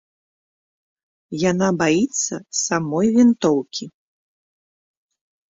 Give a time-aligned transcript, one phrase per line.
[1.51, 3.85] Яна баіцца самой вінтоўкі.